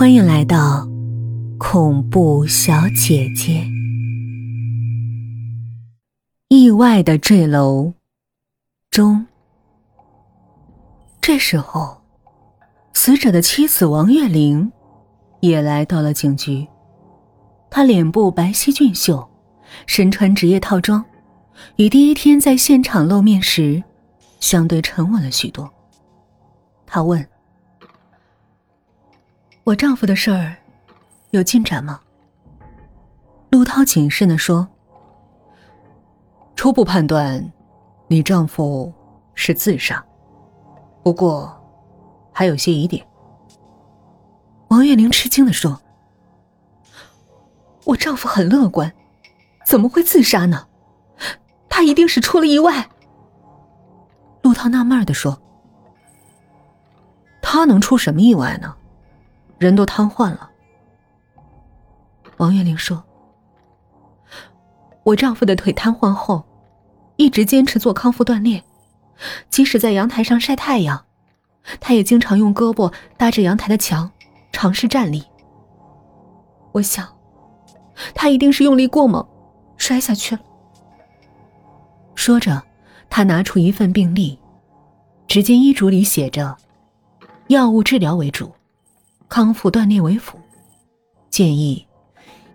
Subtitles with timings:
[0.00, 0.88] 欢迎来到
[1.58, 3.68] 恐怖小姐姐。
[6.48, 7.92] 意外的坠楼
[8.90, 9.26] 中，
[11.20, 12.00] 这时候，
[12.94, 14.72] 死者的妻子王月玲
[15.40, 16.66] 也来到了警局。
[17.70, 19.28] 她脸部白皙俊秀，
[19.84, 21.04] 身穿职业套装，
[21.76, 23.84] 与第一天在现场露面时
[24.40, 25.70] 相对沉稳了许多。
[26.86, 27.22] 他问。
[29.64, 30.56] 我丈夫的事儿
[31.30, 32.00] 有进展吗？
[33.50, 34.66] 陆涛谨慎的说
[36.56, 37.52] ：“初步判断，
[38.08, 38.92] 你丈夫
[39.34, 40.02] 是自杀，
[41.02, 41.54] 不过
[42.32, 43.06] 还有些疑点。”
[44.68, 45.80] 王月玲吃惊的说
[47.84, 48.90] ：“我丈夫很乐观，
[49.66, 50.66] 怎么会自杀呢？
[51.68, 52.88] 他一定是出了意外。”
[54.42, 55.40] 陆涛纳闷的说
[57.42, 58.74] ：“他能出什么意外呢？”
[59.60, 60.50] 人都瘫痪了。
[62.38, 63.04] 王月玲说
[65.04, 66.42] ：“我丈夫的腿瘫痪后，
[67.16, 68.64] 一直坚持做康复锻炼，
[69.50, 71.04] 即使在阳台上晒太阳，
[71.78, 74.10] 他也经常用胳膊搭着阳台的墙，
[74.50, 75.22] 尝试站立。
[76.72, 77.06] 我想，
[78.14, 79.22] 他一定是用力过猛，
[79.76, 80.40] 摔下去了。”
[82.16, 82.62] 说着，
[83.10, 84.38] 他拿出一份病历，
[85.28, 86.56] 只见医嘱里写着
[87.48, 88.50] ：“药物治疗为主。”
[89.30, 90.36] 康复锻炼为辅，
[91.30, 91.86] 建议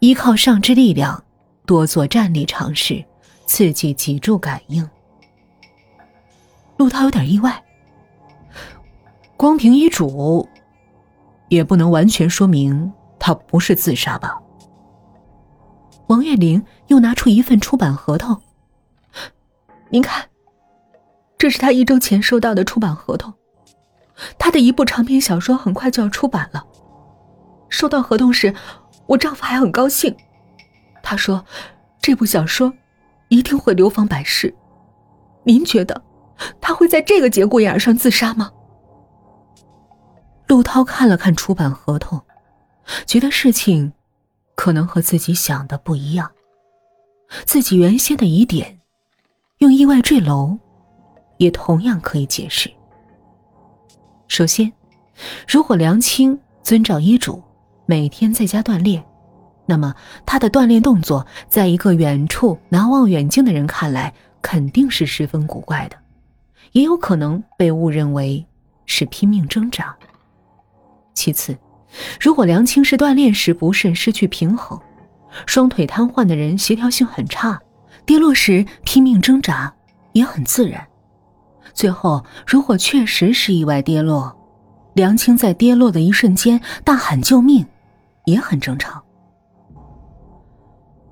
[0.00, 1.24] 依靠上肢力量，
[1.64, 3.02] 多做站立尝试，
[3.46, 4.86] 刺激脊柱感应。
[6.76, 7.62] 陆涛有点意外，
[9.36, 10.46] 光凭医嘱，
[11.48, 14.36] 也不能完全说明他不是自杀吧？
[16.08, 18.36] 王月玲又拿出一份出版合同，
[19.90, 20.28] 您看，
[21.38, 23.32] 这是他一周前收到的出版合同。
[24.38, 26.64] 他的一部长篇小说很快就要出版了。
[27.68, 28.54] 收到合同时，
[29.06, 30.14] 我丈夫还很高兴。
[31.02, 31.44] 他说
[32.00, 32.72] ：“这部小说
[33.28, 34.54] 一定会流芳百世。”
[35.44, 36.02] 您觉得
[36.60, 38.50] 他会在这个节骨眼上自杀吗？
[40.46, 42.22] 陆涛看了看出版合同，
[43.06, 43.92] 觉得事情
[44.54, 46.30] 可能和自己想的不一样。
[47.44, 48.78] 自己原先的疑点，
[49.58, 50.58] 用意外坠楼，
[51.38, 52.70] 也同样可以解释。
[54.34, 54.72] 首先，
[55.46, 57.40] 如果梁青遵照医嘱
[57.86, 59.04] 每天在家锻炼，
[59.64, 59.94] 那么
[60.26, 64.12] 他的锻炼动作，在一个远处拿望远镜的人看来，
[64.42, 65.96] 肯定是十分古怪的，
[66.72, 68.44] 也有可能被误认为
[68.86, 69.96] 是拼命挣扎。
[71.14, 71.56] 其次，
[72.20, 74.76] 如果梁青是锻炼时不慎失去平衡，
[75.46, 77.62] 双腿瘫痪的人协调性很差，
[78.04, 79.72] 跌落时拼命挣扎
[80.10, 80.84] 也很自然。
[81.74, 84.34] 最后，如果确实是意外跌落，
[84.94, 87.66] 梁青在跌落的一瞬间大喊救命，
[88.26, 89.02] 也很正常。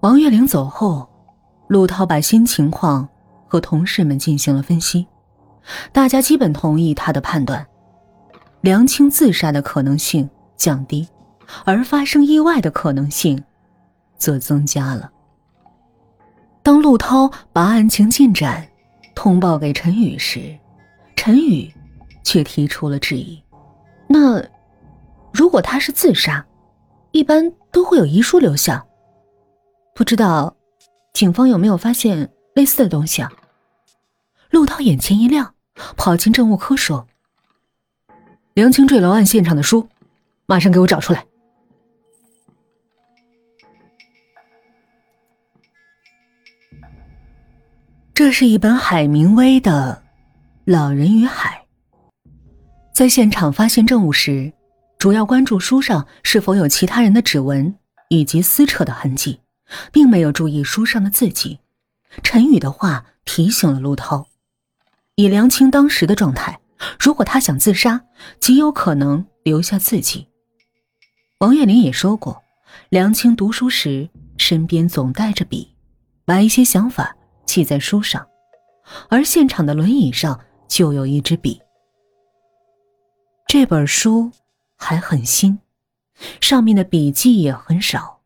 [0.00, 1.08] 王月玲走后，
[1.66, 3.08] 陆涛把新情况
[3.48, 5.06] 和同事们进行了分析，
[5.92, 7.66] 大家基本同意他的判断：
[8.60, 11.08] 梁青自杀的可能性降低，
[11.64, 13.42] 而发生意外的可能性
[14.16, 15.10] 则增加了。
[16.62, 18.68] 当陆涛把案情进展。
[19.14, 20.58] 通报给陈宇时，
[21.16, 21.72] 陈宇
[22.22, 23.42] 却提出了质疑。
[24.08, 24.42] 那
[25.32, 26.44] 如果他是自杀，
[27.12, 28.84] 一般都会有遗书留下。
[29.94, 30.54] 不知道
[31.12, 33.32] 警方有没有发现类似的东西啊？
[34.50, 35.54] 陆涛眼前一亮，
[35.96, 37.06] 跑进政务科说
[38.54, 39.88] ：“梁青坠楼案现场的书，
[40.46, 41.24] 马上给我找出来。”
[48.14, 50.00] 这是一本海明威的
[50.72, 51.66] 《老人与海》。
[52.94, 54.52] 在现场发现证物时，
[55.00, 57.74] 主要关注书上是否有其他人的指纹
[58.08, 59.40] 以及撕扯的痕迹，
[59.90, 61.58] 并没有注意书上的字迹。
[62.22, 64.28] 陈宇的话提醒了陆涛：
[65.16, 66.60] 以梁青当时的状态，
[67.00, 68.00] 如果他想自杀，
[68.38, 70.28] 极有可能留下字迹。
[71.40, 72.40] 王月玲也说过，
[72.90, 75.74] 梁青读书时身边总带着笔，
[76.24, 77.16] 把一些想法。
[77.46, 78.26] 记在书上，
[79.08, 80.38] 而现场的轮椅上
[80.68, 81.60] 就有一支笔。
[83.46, 84.30] 这本书
[84.76, 85.58] 还很新，
[86.40, 88.20] 上面的笔记也很少，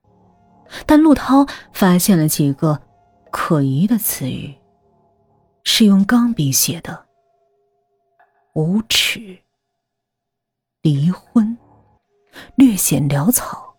[0.86, 2.80] 但陆涛发现了几个
[3.30, 4.54] 可疑的词语，
[5.64, 7.06] 是用钢笔写的：
[8.54, 9.38] 无耻、
[10.80, 11.58] 离婚、
[12.54, 13.76] 略显潦草。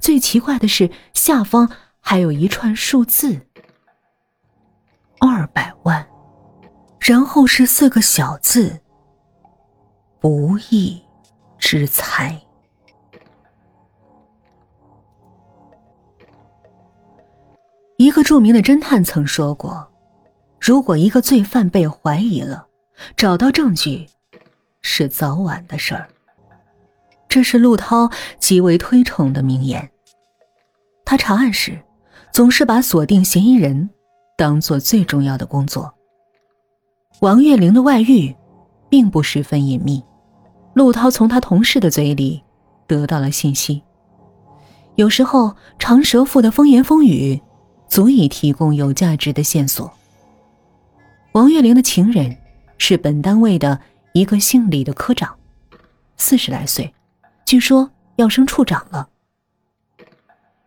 [0.00, 3.47] 最奇怪的是，下方还有一串数字。
[5.20, 6.06] 二百万
[7.00, 8.78] 然后是四个小字
[10.20, 11.00] 不义
[11.58, 12.40] 之财。
[17.96, 19.88] 一个著名的侦探曾说过
[20.60, 22.66] 如果一个罪犯被怀疑了
[23.16, 24.06] 找到证据
[24.82, 26.08] 是早晚的事儿。
[27.28, 29.88] 这是陆涛极为推崇的名言。
[31.04, 31.78] 他查案时
[32.32, 33.88] 总是把锁定嫌疑人
[34.38, 35.92] 当做最重要的工作。
[37.18, 38.32] 王月玲的外遇，
[38.88, 40.00] 并不十分隐秘。
[40.74, 42.40] 陆涛从他同事的嘴里
[42.86, 43.82] 得到了信息。
[44.94, 47.42] 有时候，长舌妇的风言风语，
[47.88, 49.92] 足以提供有价值的线索。
[51.32, 52.36] 王月玲的情人
[52.78, 53.80] 是本单位的
[54.12, 55.34] 一个姓李的科长，
[56.16, 56.94] 四十来岁，
[57.44, 59.08] 据说要升处长了。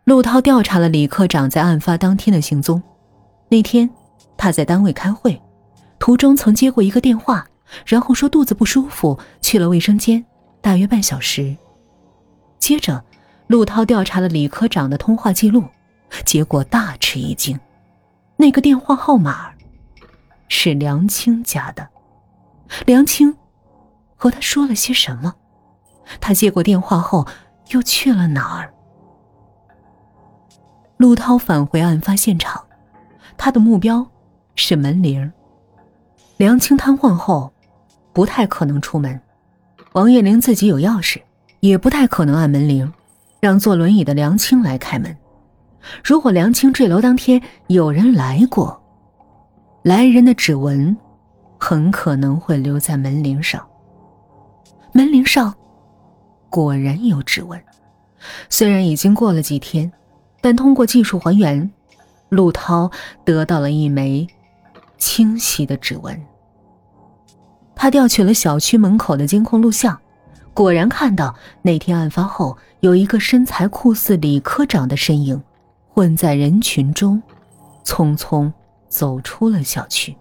[0.04, 2.84] 陆涛调查了李科长在案发当天的行踪。
[3.52, 3.90] 那天，
[4.38, 5.42] 他在单位开会，
[6.00, 7.46] 途中曾接过一个电话。
[7.86, 10.26] 然后说肚子不舒服，去了卫生间，
[10.62, 11.56] 大约半小时。
[12.60, 13.04] 接着，
[13.48, 15.66] 陆涛调查了李科长的通话记录，
[16.26, 17.60] 结果大吃一惊，
[18.38, 19.52] 那个电话号码
[20.48, 21.86] 是梁青家的。
[22.86, 23.36] 梁青
[24.16, 25.36] 和他说了些什么？
[26.22, 27.28] 他接过电话后
[27.72, 28.74] 又去了哪儿？
[30.96, 32.62] 陆涛返回案发现场，
[33.38, 34.06] 他的目标
[34.56, 35.32] 是门铃。
[36.38, 37.52] 梁青瘫痪后。
[38.14, 39.18] 不太可能出门，
[39.94, 41.22] 王月玲自己有钥匙，
[41.62, 42.92] 也不太可能按门铃，
[43.40, 45.16] 让坐轮椅的梁青来开门。
[46.04, 48.78] 如果梁青坠楼当天有人来过，
[49.82, 50.94] 来人的指纹
[51.58, 53.66] 很可能会留在门铃上。
[54.92, 55.56] 门铃上
[56.50, 57.58] 果然有指纹，
[58.50, 59.90] 虽然已经过了几天，
[60.42, 61.72] 但通过技术还原，
[62.32, 62.90] 陆涛
[63.26, 64.26] 得到了一枚
[64.98, 66.18] 清晰的指纹。
[67.76, 70.00] 他调取了小区门口的监控录像，
[70.54, 75.44] 果然看到那天案发后，有一个身材酷似李科长的身影，
[75.90, 77.22] 混在人群中，
[77.84, 78.50] 匆匆
[78.88, 80.16] 走出了小区。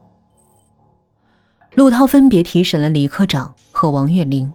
[1.74, 4.52] 陆涛分别提审了李科长和王月玲，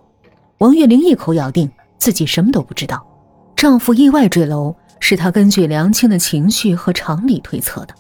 [0.57, 3.07] 王月玲一口咬定自己什么都不知道，
[3.55, 4.75] 丈夫意外坠楼
[5.07, 7.93] 是他根据梁青的情绪和常理推测的。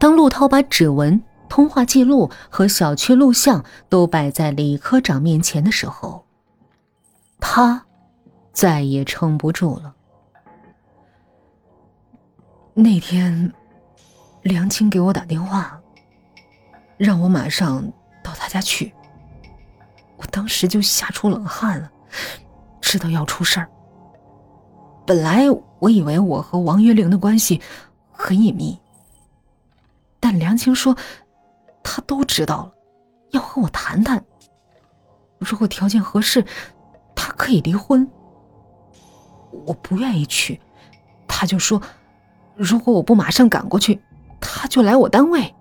[0.00, 1.22] 当陆涛把指纹。
[1.48, 6.24] 通话记录和小区录像都摆在李科长面前的时候，
[7.38, 7.84] 他
[8.54, 9.94] 再也撑不住了。
[12.72, 13.52] 那天，
[14.40, 15.78] 梁青给我打电话，
[16.96, 17.86] 让我马上
[18.24, 18.94] 到他家去。
[20.16, 21.92] 我当时就吓出冷汗了，
[22.80, 23.68] 知道要出事儿。
[25.06, 25.44] 本来
[25.78, 27.60] 我以为我和王月玲的关系
[28.10, 28.78] 很隐秘，
[30.20, 30.96] 但梁青说。
[31.84, 32.72] 他都知道了，
[33.32, 34.24] 要和我谈谈。
[35.38, 36.42] 如果条件合适，
[37.12, 38.08] 他可以离婚。
[39.66, 40.58] 我不愿意去，
[41.26, 41.82] 他就说，
[42.54, 44.00] 如果我不马上赶过去，
[44.40, 45.52] 他就来我单位，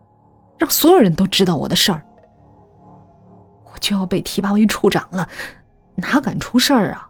[0.60, 2.06] 让所有人都知道我的事儿。
[3.74, 5.28] 我就要被提拔为处长了，
[5.96, 7.10] 哪敢出事儿啊？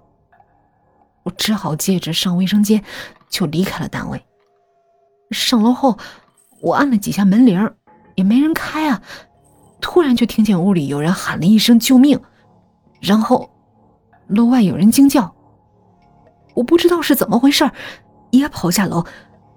[1.24, 2.84] 我只好借着上卫生间，
[3.30, 4.24] 就离开了单位。
[5.32, 5.98] 上楼后，
[6.62, 7.74] 我按了几下门铃。
[8.16, 9.02] 也没人开啊！
[9.80, 12.20] 突然就听见屋里有人喊了一声“救命”，
[13.00, 13.50] 然后
[14.28, 15.34] 楼外有人惊叫。
[16.54, 17.72] 我不知道是怎么回事，
[18.32, 19.06] 也跑下楼，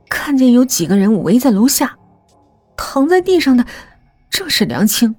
[0.09, 1.99] 看见有几个人围在楼下，
[2.77, 3.67] 躺在地上的
[4.31, 5.17] 正是梁青。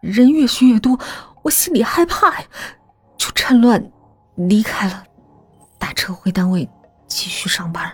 [0.00, 0.98] 人越聚越多，
[1.42, 2.46] 我心里害怕呀，
[3.18, 3.90] 就趁乱
[4.36, 5.04] 离开了，
[5.78, 6.68] 打车回单位
[7.06, 7.90] 继续上班。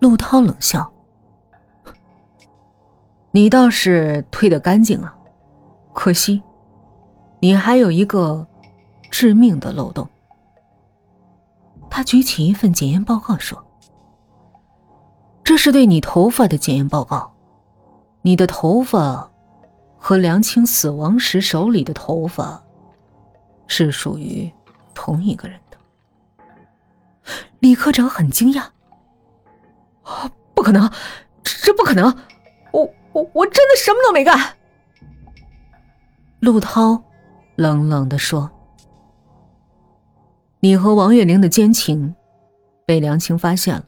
[0.00, 0.92] 陆涛冷笑。
[3.30, 5.16] 你倒是推得干净啊，
[5.92, 6.42] 可惜，
[7.40, 8.46] 你还有一个
[9.10, 10.08] 致命的漏洞。
[11.90, 13.64] 他举起一份检验报告说
[15.42, 17.32] ：“这是对你头发的检验报告，
[18.22, 19.28] 你的头发
[19.96, 22.62] 和梁青死亡时手里的头发
[23.66, 24.52] 是属于
[24.94, 25.76] 同一个人的。”
[27.60, 28.64] 李科长很惊讶：“，
[30.54, 30.90] 不可能，
[31.42, 32.04] 这不可能！
[32.72, 34.56] 我……”我我真的什么都没干。
[36.40, 37.00] 陆涛
[37.54, 38.50] 冷冷的说
[40.58, 42.16] ：“你和王月玲的奸情
[42.84, 43.84] 被梁青发现了，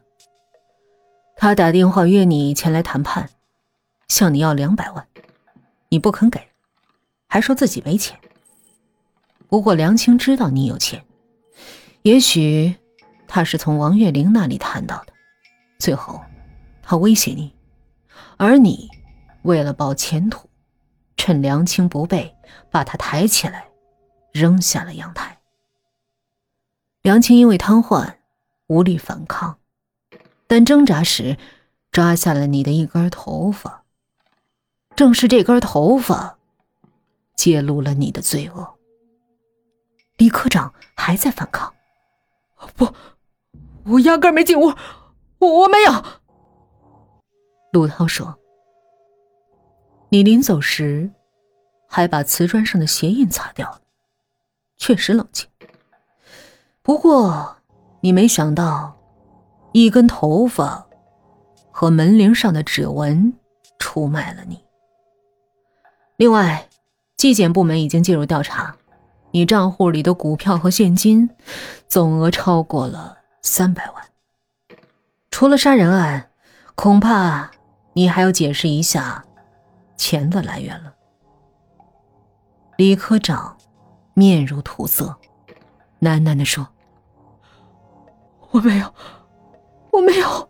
[1.35, 3.29] 他打电话约你前来谈判，
[4.07, 5.05] 向你要两百万，
[5.89, 6.47] 你不肯给，
[7.27, 8.17] 还说自己没钱。
[9.47, 11.03] 不过梁青知道你有钱，
[12.01, 12.75] 也许
[13.27, 15.13] 他是从王月玲那里谈到的。
[15.79, 16.21] 最后，
[16.81, 17.53] 他威胁你，
[18.37, 18.89] 而你。”
[19.43, 20.49] 为了保前途，
[21.15, 22.35] 趁梁青不备，
[22.69, 23.69] 把他抬起来，
[24.33, 25.37] 扔下了阳台。
[27.01, 28.15] 梁青因为瘫痪，
[28.67, 29.57] 无力反抗，
[30.47, 31.37] 但挣扎时
[31.93, 33.85] 抓下了你的一根头发。
[34.97, 36.37] 正是这根头发，
[37.37, 38.76] 揭露了你的罪恶。
[40.17, 41.73] 李科长还在反抗。
[42.75, 42.93] 不，
[43.85, 44.73] 我压根没进屋，
[45.37, 46.03] 我我没有。
[47.71, 48.39] 陆涛说
[50.09, 51.11] ：“你临走时，
[51.87, 53.81] 还把瓷砖上的鞋印擦掉了，
[54.77, 55.47] 确实冷静。
[56.81, 57.57] 不过，
[58.01, 58.97] 你没想到，
[59.73, 60.87] 一根头发
[61.71, 63.33] 和门铃上的指纹
[63.77, 64.63] 出卖了你。
[66.15, 66.67] 另外，
[67.15, 68.75] 纪检部门已经介入调查。”
[69.31, 71.29] 你账户里的股票和现金
[71.87, 74.03] 总额超过了三百万。
[75.29, 76.29] 除了杀人案，
[76.75, 77.51] 恐怕
[77.93, 79.23] 你还要解释一下
[79.95, 80.93] 钱的来源了。
[82.77, 83.57] 李科长
[84.13, 85.15] 面如土色，
[86.01, 86.67] 喃喃地说
[88.51, 88.93] ：“我没有，
[89.91, 90.49] 我没有。”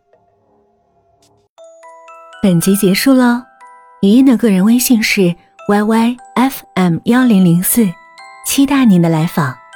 [2.44, 3.46] 本集结束了，
[4.02, 5.36] 语音的个人微信是
[5.68, 7.86] yyfm 幺零零四。
[8.48, 9.67] 期待您的来访。